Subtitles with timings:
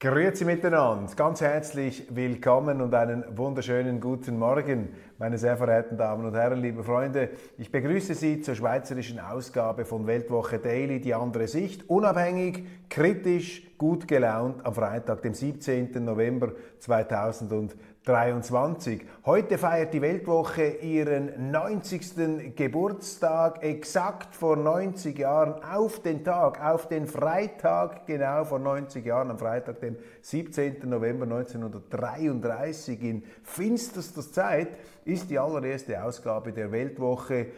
[0.00, 6.36] Grüezi miteinander, ganz herzlich willkommen und einen wunderschönen guten Morgen, meine sehr verehrten Damen und
[6.36, 7.30] Herren, liebe Freunde.
[7.56, 14.06] Ich begrüße Sie zur schweizerischen Ausgabe von Weltwoche Daily, die andere Sicht, unabhängig, kritisch, gut
[14.06, 15.90] gelaunt am Freitag, dem 17.
[16.04, 17.76] November 2020.
[18.08, 19.02] 23.
[19.26, 22.56] Heute feiert die Weltwoche ihren 90.
[22.56, 29.30] Geburtstag, exakt vor 90 Jahren, auf den Tag, auf den Freitag, genau vor 90 Jahren,
[29.30, 30.88] am Freitag, dem 17.
[30.88, 34.68] November 1933, in finsterster Zeit,
[35.04, 37.48] ist die allererste Ausgabe der Weltwoche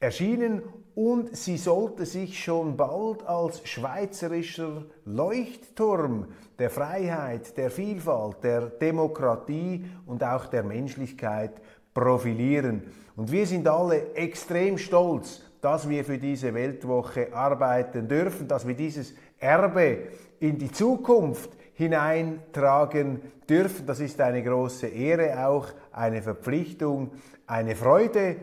[0.00, 0.62] erschienen
[0.94, 9.84] und sie sollte sich schon bald als schweizerischer Leuchtturm der Freiheit, der Vielfalt, der Demokratie
[10.06, 11.52] und auch der Menschlichkeit
[11.92, 12.82] profilieren.
[13.14, 18.74] Und wir sind alle extrem stolz, dass wir für diese Weltwoche arbeiten dürfen, dass wir
[18.74, 19.98] dieses Erbe
[20.40, 23.86] in die Zukunft hineintragen dürfen.
[23.86, 27.12] Das ist eine große Ehre, auch eine Verpflichtung,
[27.46, 28.36] eine Freude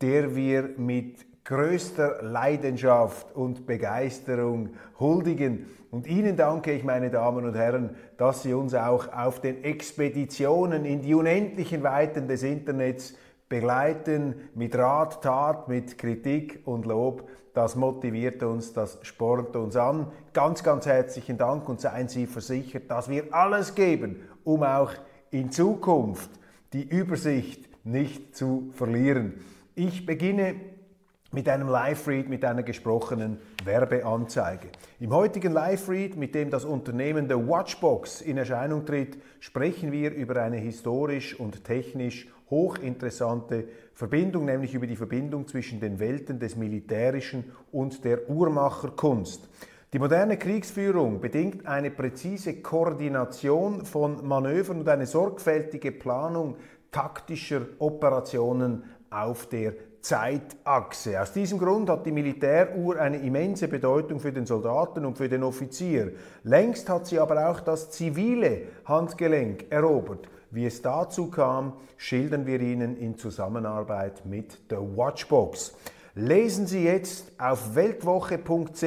[0.00, 5.66] der wir mit größter Leidenschaft und Begeisterung huldigen.
[5.90, 10.84] Und Ihnen danke ich, meine Damen und Herren, dass Sie uns auch auf den Expeditionen
[10.84, 13.14] in die unendlichen Weiten des Internets
[13.48, 17.26] begleiten, mit Rat, Tat, mit Kritik und Lob.
[17.54, 20.12] Das motiviert uns, das spornt uns an.
[20.34, 24.92] Ganz, ganz herzlichen Dank und seien Sie versichert, dass wir alles geben, um auch
[25.30, 26.30] in Zukunft
[26.74, 29.40] die Übersicht nicht zu verlieren.
[29.80, 30.56] Ich beginne
[31.30, 34.70] mit einem Live-Read, mit einer gesprochenen Werbeanzeige.
[34.98, 40.42] Im heutigen Live-Read, mit dem das Unternehmen der Watchbox in Erscheinung tritt, sprechen wir über
[40.42, 47.44] eine historisch und technisch hochinteressante Verbindung, nämlich über die Verbindung zwischen den Welten des Militärischen
[47.70, 49.48] und der Uhrmacherkunst.
[49.92, 56.56] Die moderne Kriegsführung bedingt eine präzise Koordination von Manövern und eine sorgfältige Planung
[56.90, 61.20] taktischer Operationen auf der Zeitachse.
[61.20, 65.42] Aus diesem Grund hat die Militäruhr eine immense Bedeutung für den Soldaten und für den
[65.42, 66.12] Offizier.
[66.44, 70.28] Längst hat sie aber auch das zivile Handgelenk erobert.
[70.50, 75.74] Wie es dazu kam, schildern wir Ihnen in Zusammenarbeit mit der Watchbox.
[76.14, 78.84] Lesen Sie jetzt auf weltwoche.ch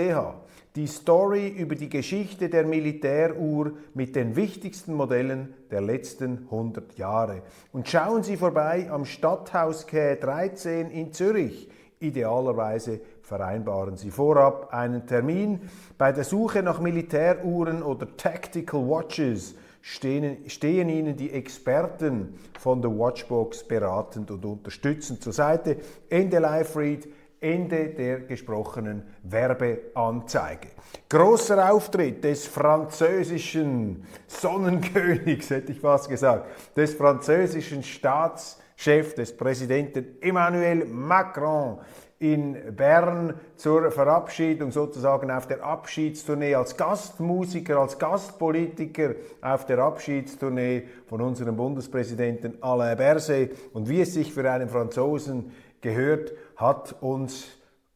[0.76, 7.42] die Story über die Geschichte der Militäruhr mit den wichtigsten Modellen der letzten 100 Jahre.
[7.74, 11.70] Und schauen Sie vorbei am Stadthaus K 13 in Zürich.
[12.00, 15.62] Idealerweise vereinbaren Sie vorab einen Termin.
[15.98, 22.92] Bei der Suche nach Militäruhren oder Tactical Watches stehen, stehen Ihnen die Experten von der
[22.92, 25.78] Watchbox beratend und unterstützend zur Seite.
[26.10, 27.08] Ende Live Read
[27.42, 30.68] Ende der gesprochenen Werbeanzeige.
[31.10, 36.46] Großer Auftritt des französischen Sonnenkönigs, hätte ich fast gesagt,
[36.78, 41.80] des französischen Staatschefs, des Präsidenten Emmanuel Macron
[42.20, 50.84] in Bern zur Verabschiedung sozusagen auf der Abschiedstournee als Gastmusiker, als Gastpolitiker auf der Abschiedstournee
[51.08, 53.58] von unserem Bundespräsidenten Alain Berset.
[53.74, 55.52] Und wie es sich für einen Franzosen
[55.82, 56.32] gehört,
[56.62, 57.48] hat uns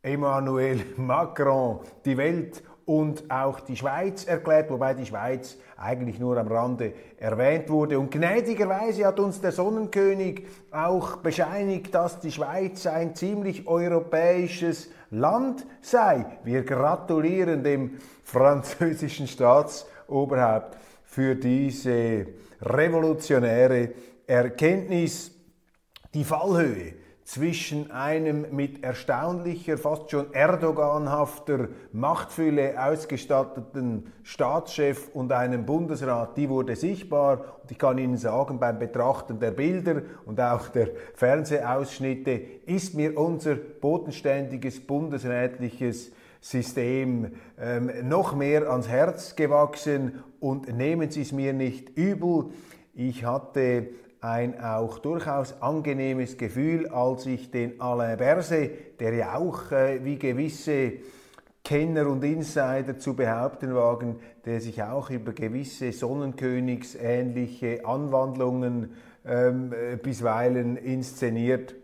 [0.02, 6.48] Emmanuel Macron die Welt und auch die Schweiz erklärt, wobei die Schweiz eigentlich nur am
[6.48, 8.00] Rande erwähnt wurde.
[8.00, 15.66] Und gnädigerweise hat uns der Sonnenkönig auch bescheinigt, dass die Schweiz ein ziemlich europäisches Land
[15.82, 16.26] sei.
[16.44, 22.28] Wir gratulieren dem französischen Staatsoberhaupt für diese
[22.62, 23.90] revolutionäre
[24.28, 25.32] Erkenntnis.
[26.14, 36.38] Die Fallhöhe zwischen einem mit erstaunlicher, fast schon Erdoganhafter Machtfülle ausgestatteten Staatschef und einem Bundesrat,
[36.38, 37.58] die wurde sichtbar.
[37.64, 42.32] Und ich kann Ihnen sagen, beim Betrachten der Bilder und auch der Fernsehausschnitte
[42.68, 46.12] ist mir unser bodenständiges bundesrätliches
[46.42, 52.52] System ähm, noch mehr ans Herz gewachsen und nehmen Sie es mir nicht übel.
[52.94, 53.88] Ich hatte
[54.26, 60.18] ein auch durchaus angenehmes Gefühl, als ich den Alain Berset, der ja auch äh, wie
[60.18, 60.94] gewisse
[61.64, 68.94] Kenner und Insider zu behaupten wagen, der sich auch über gewisse Sonnenkönigsähnliche Anwandlungen
[69.26, 71.76] ähm, äh, bisweilen inszeniert,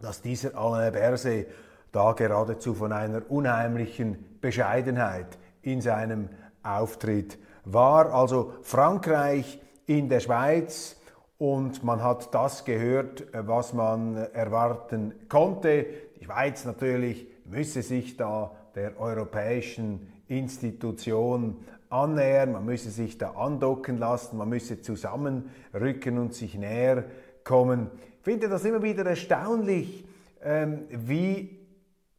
[0.00, 1.46] dass dieser Alain Berset
[1.92, 6.30] da geradezu von einer unheimlichen Bescheidenheit in seinem
[6.64, 8.12] Auftritt war.
[8.12, 10.99] Also Frankreich in der Schweiz
[11.40, 15.86] und man hat das gehört, was man erwarten konnte.
[16.20, 21.56] Die Schweiz natürlich müsse sich da der europäischen Institution
[21.88, 27.04] annähern, man müsse sich da andocken lassen, man müsse zusammenrücken und sich näher
[27.42, 27.90] kommen.
[28.18, 30.04] Ich finde das immer wieder erstaunlich,
[30.42, 31.58] ähm, wie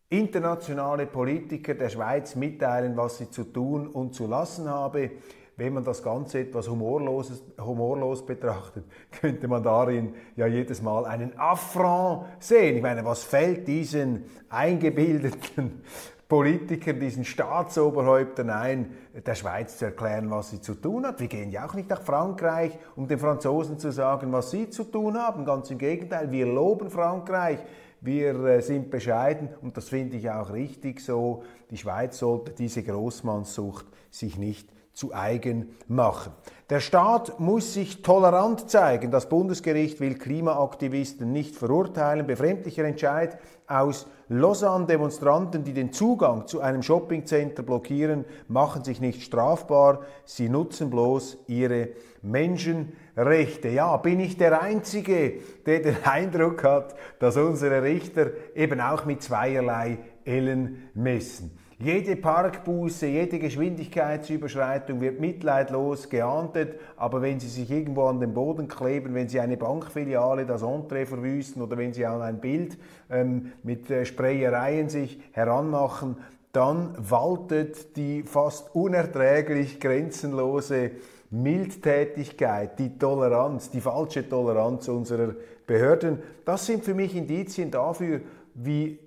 [0.10, 5.12] internationale Politiker der Schweiz mitteilen, was sie zu tun und zu lassen habe.
[5.62, 8.84] Wenn man das Ganze etwas humorlos, humorlos betrachtet,
[9.22, 12.78] könnte man darin ja jedes Mal einen Affront sehen.
[12.78, 15.84] Ich meine, was fällt diesen eingebildeten
[16.28, 21.20] Politikern, diesen Staatsoberhäuptern ein, der Schweiz zu erklären, was sie zu tun hat.
[21.20, 24.84] Wir gehen ja auch nicht nach Frankreich, um den Franzosen zu sagen, was sie zu
[24.84, 25.46] tun haben.
[25.46, 27.60] Ganz im Gegenteil, wir loben Frankreich.
[28.04, 31.44] Wir äh, sind bescheiden und das finde ich auch richtig so.
[31.70, 36.34] Die Schweiz sollte diese Großmannssucht sich nicht zu eigen machen.
[36.70, 39.12] Der Staat muss sich tolerant zeigen.
[39.12, 42.26] Das Bundesgericht will Klimaaktivisten nicht verurteilen.
[42.26, 44.86] Befremdlicher Entscheid aus Lausanne.
[44.86, 50.02] Demonstranten, die den Zugang zu einem Shoppingcenter blockieren, machen sich nicht strafbar.
[50.24, 51.90] Sie nutzen bloß ihre
[52.22, 53.68] Menschenrechte.
[53.70, 59.24] Ja, bin ich der Einzige, der den Eindruck hat, dass unsere Richter eben auch mit
[59.24, 61.58] zweierlei Ellen messen.
[61.84, 68.68] Jede Parkbuße, jede Geschwindigkeitsüberschreitung wird mitleidlos geahndet, aber wenn Sie sich irgendwo an den Boden
[68.68, 72.78] kleben, wenn Sie eine Bankfiliale, das Entree verwüsten oder wenn Sie an ein Bild
[73.10, 76.18] ähm, mit äh, Sprayereien sich heranmachen,
[76.52, 80.92] dann waltet die fast unerträglich grenzenlose
[81.32, 85.34] Mildtätigkeit, die Toleranz, die falsche Toleranz unserer
[85.66, 86.20] Behörden.
[86.46, 88.22] Das sind für mich Indizien dafür,
[88.54, 89.00] wie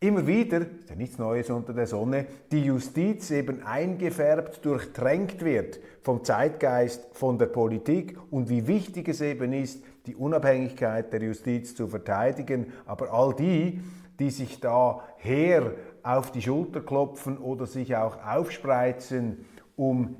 [0.00, 5.80] immer wieder, ist ja nichts Neues unter der Sonne, die Justiz eben eingefärbt, durchtränkt wird
[6.02, 11.74] vom Zeitgeist, von der Politik und wie wichtig es eben ist, die Unabhängigkeit der Justiz
[11.74, 12.72] zu verteidigen.
[12.86, 13.80] Aber all die,
[14.18, 19.44] die sich da her auf die Schulter klopfen oder sich auch aufspreizen,
[19.76, 20.16] um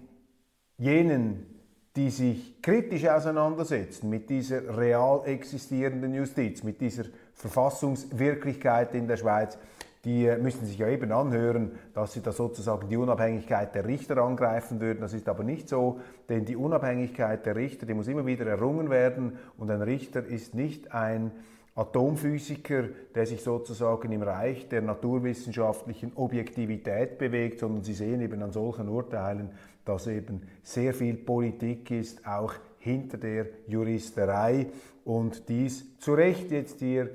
[0.76, 1.46] jenen,
[1.96, 7.04] die sich kritisch auseinandersetzen mit dieser real existierenden Justiz, mit dieser
[7.38, 9.58] Verfassungswirklichkeit in der Schweiz,
[10.04, 14.80] die müssen sich ja eben anhören, dass sie da sozusagen die Unabhängigkeit der Richter angreifen
[14.80, 15.00] würden.
[15.00, 18.90] Das ist aber nicht so, denn die Unabhängigkeit der Richter, die muss immer wieder errungen
[18.90, 21.32] werden und ein Richter ist nicht ein
[21.74, 28.50] Atomphysiker, der sich sozusagen im Reich der naturwissenschaftlichen Objektivität bewegt, sondern Sie sehen eben an
[28.50, 29.50] solchen Urteilen,
[29.84, 34.66] dass eben sehr viel Politik ist, auch hinter der Juristerei
[35.04, 37.10] und dies zu Recht jetzt hier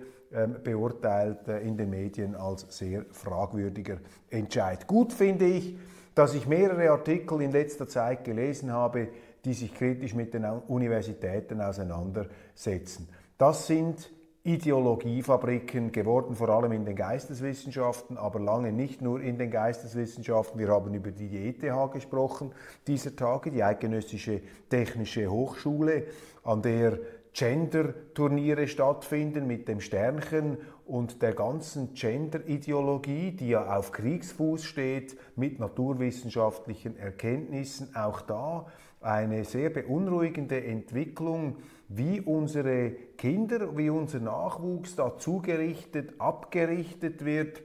[0.64, 3.98] beurteilt äh, in den Medien als sehr fragwürdiger
[4.30, 4.88] Entscheid.
[4.88, 5.78] Gut finde ich,
[6.16, 9.10] dass ich mehrere Artikel in letzter Zeit gelesen habe,
[9.46, 13.10] die sich kritisch mit den Universitäten auseinandersetzen.
[13.38, 14.12] Das sind
[14.46, 20.60] Ideologiefabriken geworden, vor allem in den Geisteswissenschaften, aber lange nicht nur in den Geisteswissenschaften.
[20.60, 22.52] Wir haben über die ETH gesprochen
[22.86, 26.08] dieser Tage, die Eidgenössische Technische Hochschule,
[26.44, 27.00] an der
[27.34, 35.60] Gender-Turniere stattfinden mit dem Sternchen und der ganzen Gender-Ideologie, die ja auf Kriegsfuß steht, mit
[35.60, 37.96] naturwissenschaftlichen Erkenntnissen.
[37.96, 38.68] Auch da
[39.02, 41.58] eine sehr beunruhigende Entwicklung,
[41.90, 47.64] wie unsere Kinder, wie unser Nachwuchs da zugerichtet, abgerichtet wird.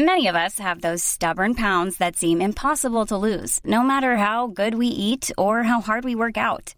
[0.00, 4.46] Many of us have those stubborn pounds that seem impossible to lose, no matter how
[4.46, 6.77] good we eat or how hard we work out.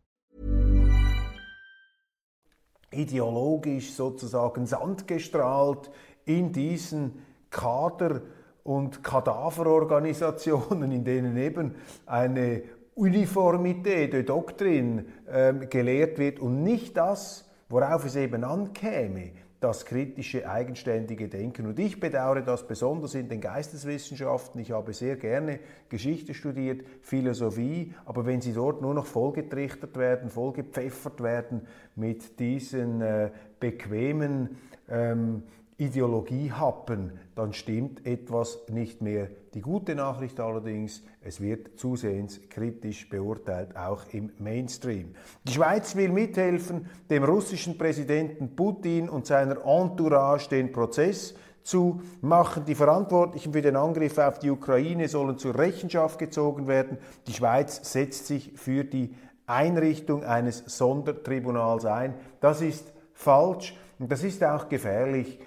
[2.91, 5.89] Ideologisch sozusagen Sand gestrahlt
[6.25, 8.21] in diesen Kader-
[8.63, 12.63] und Kadaverorganisationen, in denen eben eine
[12.95, 20.49] Uniformität, eine Doktrin ähm, gelehrt wird und nicht das, worauf es eben ankäme, das kritische,
[20.49, 21.67] eigenständige Denken.
[21.67, 24.59] Und ich bedauere das besonders in den Geisteswissenschaften.
[24.59, 30.31] Ich habe sehr gerne Geschichte studiert, Philosophie, aber wenn sie dort nur noch vollgetrichtert werden,
[30.31, 34.57] vollgepfeffert werden mit diesen äh, bequemen
[34.89, 35.43] ähm,
[35.77, 39.29] Ideologiehappen, dann stimmt etwas nicht mehr.
[39.53, 45.15] Die gute Nachricht allerdings, es wird zusehends kritisch beurteilt, auch im Mainstream.
[45.43, 52.65] Die Schweiz will mithelfen, dem russischen Präsidenten Putin und seiner Entourage den Prozess zu machen.
[52.65, 56.97] Die Verantwortlichen für den Angriff auf die Ukraine sollen zur Rechenschaft gezogen werden.
[57.27, 62.13] Die Schweiz setzt sich für die Einrichtung eines Sondertribunals ein.
[62.39, 65.39] Das ist falsch und das ist auch gefährlich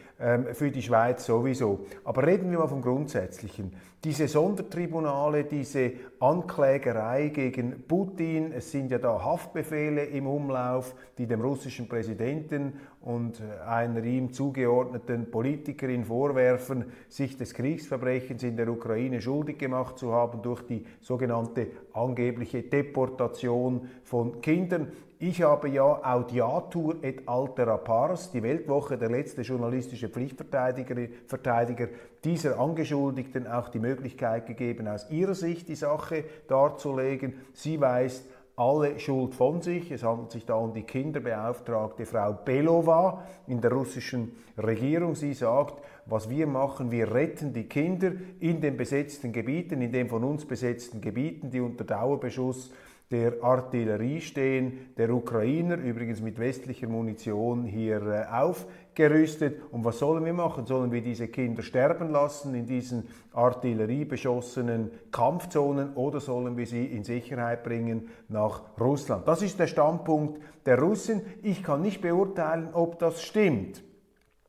[0.52, 1.86] für die Schweiz sowieso.
[2.04, 3.72] Aber reden wir mal vom Grundsätzlichen.
[4.04, 11.40] Diese Sondertribunale, diese Anklägerei gegen Putin, es sind ja da Haftbefehle im Umlauf, die dem
[11.40, 19.58] russischen Präsidenten und einer ihm zugeordneten Politikerin vorwerfen, sich des Kriegsverbrechens in der Ukraine schuldig
[19.58, 24.92] gemacht zu haben durch die sogenannte angebliche Deportation von Kindern.
[25.26, 31.88] Ich habe ja Audiatur et altera pars, die Weltwoche, der letzte journalistische Pflichtverteidiger Verteidiger
[32.22, 37.40] dieser Angeschuldigten auch die Möglichkeit gegeben, aus ihrer Sicht die Sache darzulegen.
[37.54, 38.26] Sie weist
[38.56, 39.90] alle Schuld von sich.
[39.90, 45.14] Es handelt sich da um die Kinderbeauftragte Frau Belova in der russischen Regierung.
[45.14, 50.10] Sie sagt, was wir machen, wir retten die Kinder in den besetzten Gebieten, in den
[50.10, 52.70] von uns besetzten Gebieten, die unter Dauerbeschuss
[53.10, 59.60] der Artillerie stehen, der Ukrainer, übrigens mit westlicher Munition hier äh, aufgerüstet.
[59.70, 60.66] Und was sollen wir machen?
[60.66, 67.04] Sollen wir diese Kinder sterben lassen in diesen artilleriebeschossenen Kampfzonen oder sollen wir sie in
[67.04, 69.28] Sicherheit bringen nach Russland?
[69.28, 71.22] Das ist der Standpunkt der Russen.
[71.42, 73.84] Ich kann nicht beurteilen, ob das stimmt.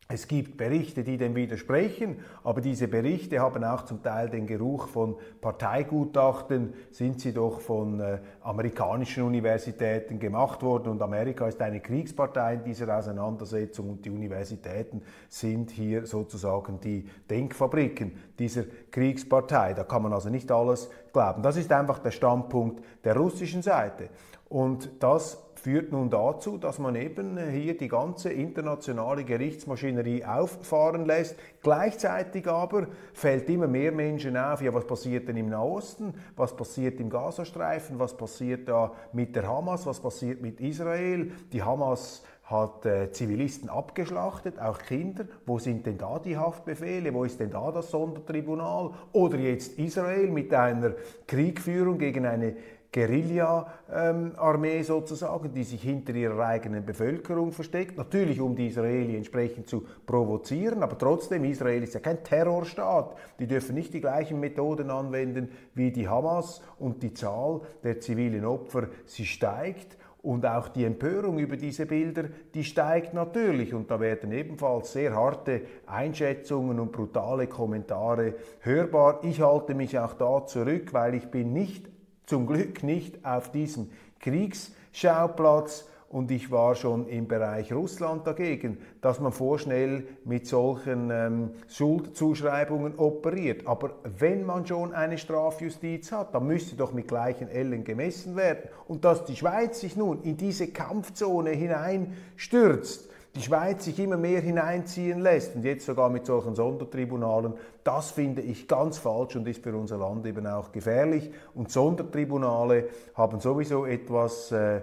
[0.08, 4.88] Es gibt Berichte, die dem widersprechen, aber diese Berichte haben auch zum Teil den Geruch
[4.88, 11.80] von Parteigutachten, sind sie doch von äh, amerikanischen Universitäten gemacht worden und Amerika ist eine
[11.80, 19.74] Kriegspartei in dieser Auseinandersetzung und die Universitäten sind hier sozusagen die Denkfabriken dieser Kriegspartei.
[19.74, 21.42] Da kann man also nicht alles glauben.
[21.42, 24.10] Das ist einfach der Standpunkt der russischen Seite.
[24.50, 31.38] Und das führt nun dazu, dass man eben hier die ganze internationale Gerichtsmaschinerie auffahren lässt.
[31.64, 37.00] Gleichzeitig aber fällt immer mehr Menschen auf, ja, was passiert denn im Nahosten, was passiert
[37.00, 41.32] im Gazastreifen, was passiert da mit der Hamas, was passiert mit Israel.
[41.52, 45.26] Die Hamas hat äh, Zivilisten abgeschlachtet, auch Kinder.
[45.48, 47.12] Wo sind denn da die Haftbefehle?
[47.12, 48.92] Wo ist denn da das Sondertribunal?
[49.14, 50.94] Oder jetzt Israel mit einer
[51.26, 52.56] Kriegführung gegen eine
[52.96, 57.98] Guerilla-Armee sozusagen, die sich hinter ihrer eigenen Bevölkerung versteckt.
[57.98, 63.16] Natürlich, um die Israeli entsprechend zu provozieren, aber trotzdem, Israel ist ja kein Terrorstaat.
[63.38, 68.46] Die dürfen nicht die gleichen Methoden anwenden wie die Hamas und die Zahl der zivilen
[68.46, 69.98] Opfer, sie steigt.
[70.22, 72.24] Und auch die Empörung über diese Bilder,
[72.56, 73.76] die steigt natürlich.
[73.76, 79.20] Und da werden ebenfalls sehr harte Einschätzungen und brutale Kommentare hörbar.
[79.22, 81.95] Ich halte mich auch da zurück, weil ich bin nicht
[82.26, 83.90] zum Glück nicht auf diesem
[84.20, 91.50] Kriegsschauplatz und ich war schon im Bereich Russland dagegen, dass man vorschnell mit solchen ähm,
[91.68, 93.68] Schuldzuschreibungen operiert.
[93.68, 98.70] Aber wenn man schon eine Strafjustiz hat, dann müsste doch mit gleichen Ellen gemessen werden.
[98.88, 104.40] Und dass die Schweiz sich nun in diese Kampfzone hineinstürzt, die Schweiz sich immer mehr
[104.40, 109.62] hineinziehen lässt und jetzt sogar mit solchen Sondertribunalen, das finde ich ganz falsch und ist
[109.62, 111.32] für unser Land eben auch gefährlich.
[111.54, 114.82] Und Sondertribunale haben sowieso etwas äh, äh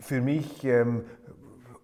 [0.00, 1.04] für mich ähm,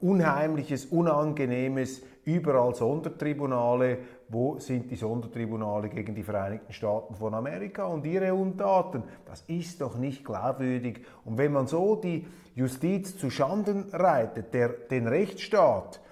[0.00, 3.98] Unheimliches, Unangenehmes, überall Sondertribunale.
[4.30, 9.02] Wo sind die Sondertribunale gegen die Vereinigten Staaten von Amerika und ihre Untaten?
[9.24, 11.00] Das ist doch nicht glaubwürdig.
[11.24, 16.02] Und wenn man so die Justiz zu Schanden reitet, der, den Rechtsstaat,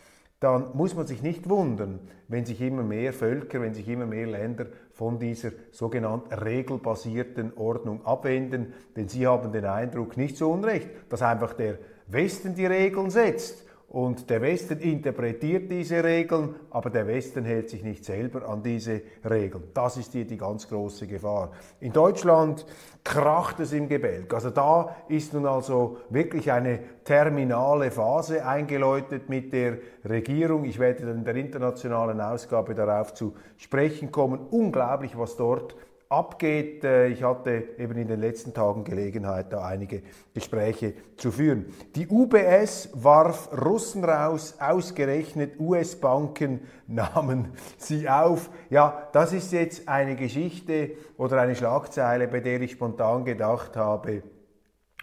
[0.40, 4.26] dann muss man sich nicht wundern, wenn sich immer mehr Völker, wenn sich immer mehr
[4.26, 10.88] Länder von dieser sogenannten regelbasierten Ordnung abwenden, denn sie haben den Eindruck, nicht zu Unrecht,
[11.10, 17.06] dass einfach der Westen die Regeln setzt und der Westen interpretiert diese Regeln, aber der
[17.06, 19.64] Westen hält sich nicht selber an diese Regeln.
[19.74, 21.52] Das ist hier die ganz große Gefahr.
[21.78, 22.66] In Deutschland
[23.04, 24.34] kracht es im Gebälk.
[24.34, 30.64] Also da ist nun also wirklich eine terminale Phase eingeläutet mit der Regierung.
[30.64, 34.40] Ich werde dann in der internationalen Ausgabe darauf zu sprechen kommen.
[34.50, 35.76] Unglaublich, was dort
[36.08, 36.84] abgeht.
[36.84, 40.02] Äh, ich hatte eben in den letzten Tagen Gelegenheit, da einige
[40.34, 41.66] Gespräche zu führen.
[41.94, 48.50] Die UBS warf Russen raus, ausgerechnet US-Banken nahmen sie auf.
[48.70, 54.22] Ja, das ist jetzt eine Geschichte oder eine Schlagzeile, bei der ich spontan gedacht habe,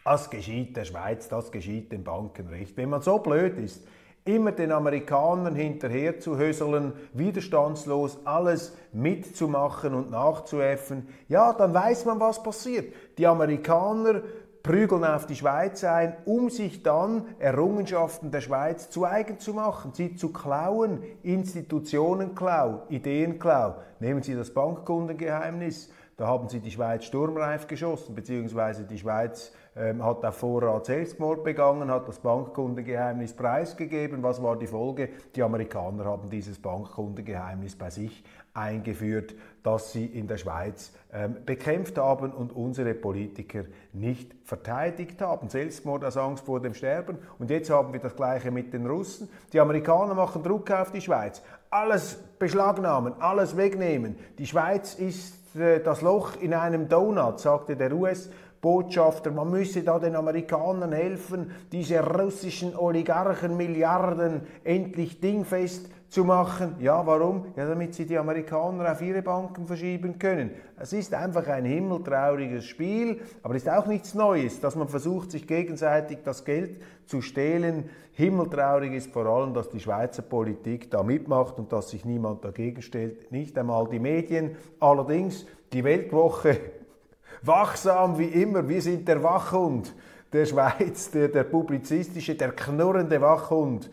[0.05, 2.75] das geschieht der Schweiz, das geschieht dem Bankenrecht.
[2.75, 3.88] Wenn man so blöd ist,
[4.25, 12.20] immer den Amerikanern hinterher zu höseln, widerstandslos alles mitzumachen und nachzuäffen, ja, dann weiß man,
[12.20, 12.94] was passiert.
[13.18, 14.22] Die Amerikaner
[14.63, 19.92] prügeln auf die Schweiz ein, um sich dann Errungenschaften der Schweiz zu eigen zu machen,
[19.94, 23.75] sie zu klauen, Institutionenklau, Ideenklau.
[24.00, 30.03] Nehmen Sie das Bankkundengeheimnis, da haben sie die Schweiz sturmreif geschossen, beziehungsweise die Schweiz ähm,
[30.03, 34.22] hat auf Vorrat Selbstmord begangen, hat das Bankkundengeheimnis preisgegeben.
[34.22, 35.10] Was war die Folge?
[35.36, 41.98] Die Amerikaner haben dieses Bankkundengeheimnis bei sich eingeführt, das sie in der Schweiz ähm, bekämpft
[41.98, 43.63] haben und unsere Politiker
[43.94, 45.50] nicht verteidigt haben.
[45.50, 47.18] Selbstmord aus Angst vor dem Sterben.
[47.39, 49.27] Und jetzt haben wir das Gleiche mit den Russen.
[49.51, 51.42] Die Amerikaner machen Druck auf die Schweiz.
[51.72, 54.18] Alles beschlagnahmen, alles wegnehmen.
[54.38, 58.29] Die Schweiz ist das Loch in einem Donut, sagte der US.
[58.62, 66.75] Botschafter, man müsse da den Amerikanern helfen, diese russischen Oligarchen Milliarden endlich dingfest zu machen.
[66.79, 67.48] Ja, warum?
[67.55, 70.51] Ja, damit sie die Amerikaner auf ihre Banken verschieben können.
[70.77, 75.32] Es ist einfach ein himmeltrauriges Spiel, aber es ist auch nichts Neues, dass man versucht,
[75.32, 77.89] sich gegenseitig das Geld zu stehlen.
[78.12, 82.84] Himmeltraurig ist vor allem, dass die Schweizer Politik da mitmacht und dass sich niemand dagegen
[82.84, 84.55] stellt, nicht einmal die Medien.
[84.79, 86.60] Allerdings die Weltwoche
[87.41, 89.96] Wachsam wie immer, wir sind der Wachhund
[90.31, 93.90] der Schweiz, der, der publizistische, der knurrende Wachhund,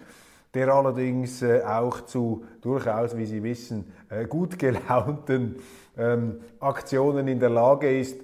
[0.55, 5.57] der allerdings äh, auch zu durchaus, wie Sie wissen, äh, gut gelaunten
[5.97, 8.21] ähm, Aktionen in der Lage ist.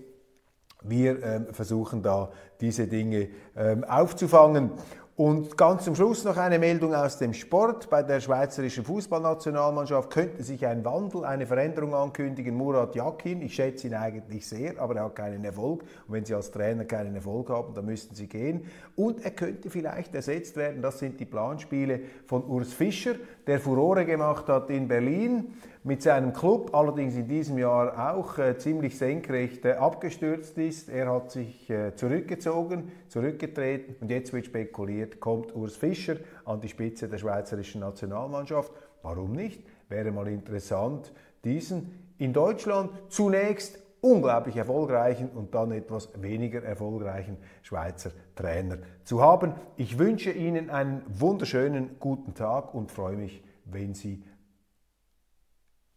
[0.82, 4.70] Wir ähm, versuchen da diese Dinge ähm, aufzufangen.
[5.16, 7.88] Und ganz zum Schluss noch eine Meldung aus dem Sport.
[7.88, 12.54] Bei der schweizerischen Fußballnationalmannschaft könnte sich ein Wandel, eine Veränderung ankündigen.
[12.54, 15.84] Murat Yakin, ich schätze ihn eigentlich sehr, aber er hat keinen Erfolg.
[16.06, 18.66] Und wenn Sie als Trainer keinen Erfolg haben, dann müssten Sie gehen.
[18.94, 23.14] Und er könnte vielleicht ersetzt werden, das sind die Planspiele von Urs Fischer,
[23.46, 25.54] der Furore gemacht hat in Berlin
[25.84, 30.88] mit seinem Club, allerdings in diesem Jahr auch äh, ziemlich senkrecht äh, abgestürzt ist.
[30.88, 36.68] Er hat sich äh, zurückgezogen, zurückgetreten und jetzt wird spekuliert, kommt Urs Fischer an die
[36.68, 38.72] Spitze der schweizerischen Nationalmannschaft.
[39.02, 39.62] Warum nicht?
[39.88, 41.12] Wäre mal interessant,
[41.44, 49.54] diesen in Deutschland zunächst unglaublich erfolgreichen und dann etwas weniger erfolgreichen Schweizer Trainer zu haben.
[49.76, 54.22] Ich wünsche Ihnen einen wunderschönen guten Tag und freue mich, wenn Sie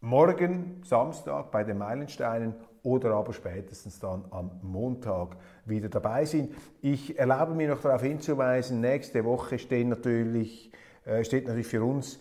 [0.00, 5.36] morgen Samstag bei den Meilensteinen oder aber spätestens dann am Montag
[5.66, 6.54] wieder dabei sind.
[6.80, 10.72] Ich erlaube mir noch darauf hinzuweisen, nächste Woche stehen natürlich,
[11.04, 12.18] äh, steht natürlich für uns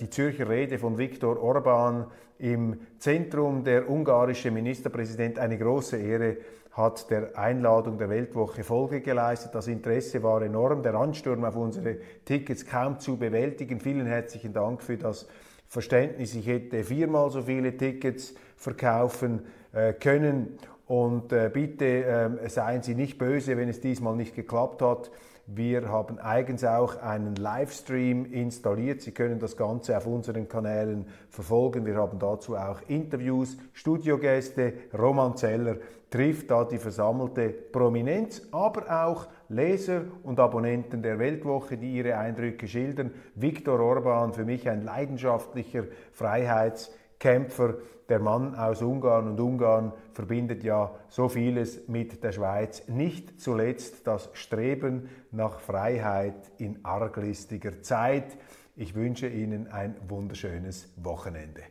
[0.00, 2.06] die Zürcher Rede von Viktor Orban
[2.38, 3.62] im Zentrum.
[3.62, 6.36] Der ungarische Ministerpräsident, eine große Ehre,
[6.72, 9.54] hat der Einladung der Weltwoche Folge geleistet.
[9.54, 13.78] Das Interesse war enorm, der Ansturm auf unsere Tickets kaum zu bewältigen.
[13.78, 15.28] Vielen herzlichen Dank für das
[15.68, 19.40] Verständnis, ich hätte viermal so viele Tickets verkaufen
[19.72, 20.58] äh, können.
[20.86, 25.10] Und äh, bitte äh, seien Sie nicht böse, wenn es diesmal nicht geklappt hat.
[25.46, 29.00] Wir haben eigens auch einen Livestream installiert.
[29.00, 31.84] Sie können das Ganze auf unseren Kanälen verfolgen.
[31.84, 34.72] Wir haben dazu auch Interviews, Studiogäste.
[34.96, 35.76] Roman Zeller
[36.10, 42.68] trifft da die versammelte Prominenz, aber auch Leser und Abonnenten der Weltwoche, die ihre Eindrücke
[42.68, 43.10] schildern.
[43.34, 45.84] Viktor Orban, für mich ein leidenschaftlicher
[47.22, 47.74] Freiheitskämpfer,
[48.08, 52.88] der Mann aus Ungarn und Ungarn verbindet ja so vieles mit der Schweiz.
[52.88, 58.36] Nicht zuletzt das Streben nach Freiheit in arglistiger Zeit.
[58.74, 61.62] Ich wünsche Ihnen ein wunderschönes Wochenende.